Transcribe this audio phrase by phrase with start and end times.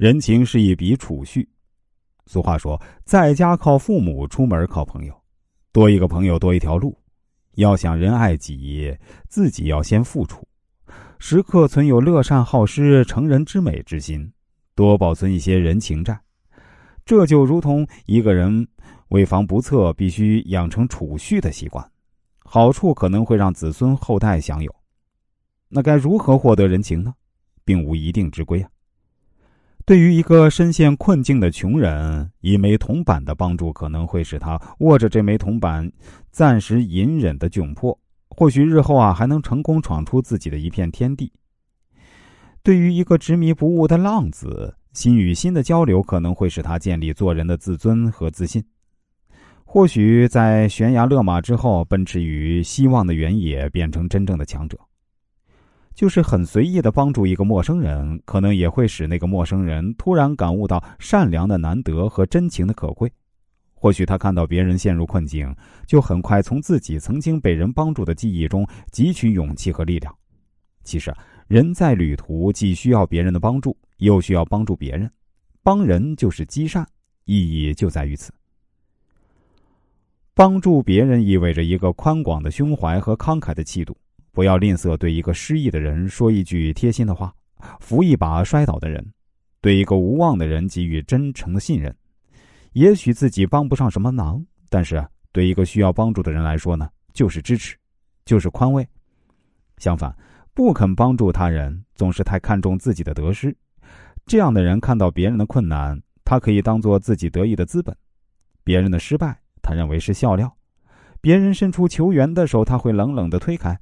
[0.00, 1.46] 人情是一笔储蓄。
[2.24, 5.14] 俗话说：“在家靠父母，出门靠朋友。”
[5.72, 6.96] 多一个朋友，多一条路。
[7.56, 8.96] 要想人爱己，
[9.28, 10.42] 自己要先付出，
[11.18, 14.32] 时刻存有乐善好施、成人之美之心，
[14.74, 16.18] 多保存一些人情债。
[17.04, 18.66] 这就如同一个人
[19.08, 21.86] 为防不测，必须养成储蓄的习惯，
[22.38, 24.74] 好处可能会让子孙后代享有。
[25.68, 27.12] 那该如何获得人情呢？
[27.66, 28.70] 并无一定之规啊。
[29.90, 35.90] 对于一个深陷困境的穷人，一枚铜板的帮助可能会使他握着这枚铜板，
[36.30, 37.98] 暂时隐忍的窘迫，
[38.28, 41.32] 或许日后啊还能成功闯出自己的一片天地。
[42.62, 48.64] 对于一个执迷不悟的浪子，心与心的交流可能会使他建立做人的自尊和自信。
[49.64, 54.78] 或许在悬崖勒马之后，奔驰于希望的原野，变成真正的强者。
[56.00, 63.12] 就是很随意的帮助一个陌生人，可能也会使那个陌生人突然感悟到善良的难得和真情的可贵。
[63.74, 65.54] 或许他看到别人陷入困境，
[65.86, 70.10] 就很快从自己曾经被人帮助的记忆中汲取勇气和力量。
[70.84, 71.14] 其实，
[71.48, 75.12] 人在旅途，既需要别人的帮助，又需要帮助别人。
[75.62, 76.82] 帮人就是积善，
[77.26, 78.32] 意义就在于此。
[80.32, 83.94] 帮助别人意味着一个宽广的胸怀和慷慨的气度。
[84.32, 87.34] 不要吝啬对一个失意的人说一句贴心的话，
[87.80, 89.04] 扶一把摔倒的人，
[89.60, 91.94] 对一个无望的人给予真诚的信任。
[92.72, 97.76] 也许自己帮不上什么忙，但是对一个需要帮助的人来说呢，就是支持，
[98.24, 98.86] 就是宽慰。
[99.78, 100.16] 相反，
[100.54, 103.54] 不肯帮助他人，总是太看重自己的得失。
[104.26, 107.92] 这样的人看到别人的困难，他可以当做自己得意的资本；
[108.62, 110.46] 别人的失败，他认为是笑料；
[111.20, 113.76] 别人伸出求援的手，他会冷冷的推开。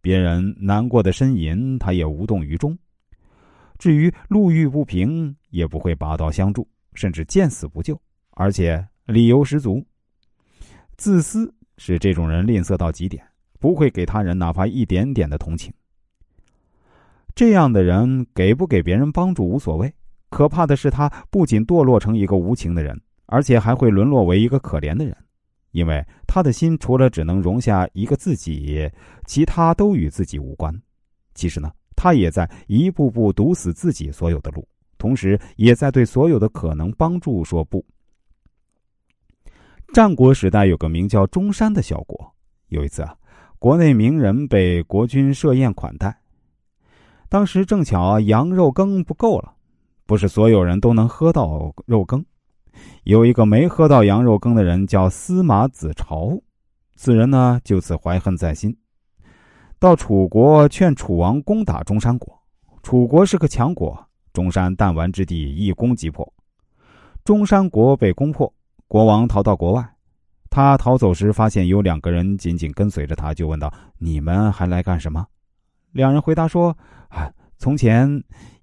[0.00, 2.74] 别人难过的呻吟，他也无动于衷；
[3.78, 9.84] 至于路遇不平，也不会拔刀相助，甚至见死不救，而且理由十足。
[10.96, 13.24] 自私使这种人吝啬到极点，
[13.58, 15.72] 不会给他人哪怕一点点的同情。
[17.34, 19.92] 这样的人给不给别人帮助无所谓，
[20.28, 25.16] 可怕的是他不仅堕落成一个无情的人，而且还会沦落为一个可怜的人。
[25.72, 28.90] 因为他的心除了只能容下一个自己，
[29.26, 30.74] 其他都与自己无关。
[31.34, 34.66] 其实呢，他也在一步步堵死自己所有的路，
[34.98, 37.84] 同时也在对所有的可能帮助说不。
[39.92, 42.34] 战国时代有个名叫中山的小国，
[42.68, 43.16] 有一次啊，
[43.58, 46.20] 国内名人被国君设宴款待，
[47.28, 49.54] 当时正巧羊肉羹不够了，
[50.06, 52.24] 不是所有人都能喝到肉羹。
[53.04, 56.38] 有一个没喝到羊肉羹的人，叫司马子朝。
[56.96, 58.76] 此人呢，就此怀恨在心，
[59.78, 62.38] 到楚国劝楚王攻打中山国。
[62.82, 63.98] 楚国是个强国，
[64.32, 66.30] 中山弹丸之地，一攻即破。
[67.24, 68.52] 中山国被攻破，
[68.86, 69.84] 国王逃到国外。
[70.50, 75.26] 他逃走时，发现有两个人紧紧跟随着他，就问道：“你们还来干什么？”
[75.92, 76.76] 两人回答说
[77.08, 78.08] ：“啊。”从前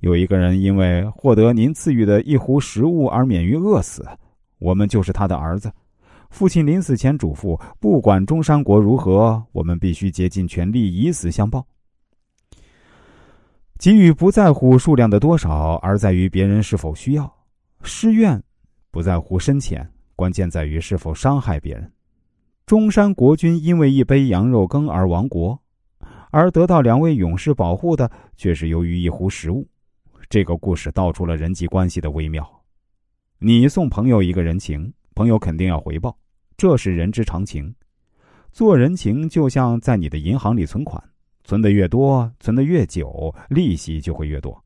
[0.00, 4.02] 有一个人因为获得您赐予的一壶食物而免于饿死，
[4.58, 5.70] 我们就是他的儿子。
[6.30, 11.62] 父亲临死前嘱咐，不管中山国如何，我们必须竭尽全力以死相报。
[13.78, 17.30] 给予不在乎数量的多少，而在于别人是否需要。
[17.82, 18.42] 施愿
[18.90, 19.86] 不在乎深浅，
[20.16, 21.92] 关键在于是否伤害别人。
[22.64, 25.60] 中山国君因为一杯羊肉羹而亡国。
[26.30, 29.66] 而得到两位勇士保护的，却是由于一壶食物。
[30.28, 32.44] 这个故事道出了人际关系的微妙。
[33.38, 36.16] 你送朋友一个人情，朋友肯定要回报，
[36.56, 37.74] 这是人之常情。
[38.50, 41.02] 做人情就像在你的银行里存款，
[41.44, 44.64] 存的越多，存的越久，利息就会越多。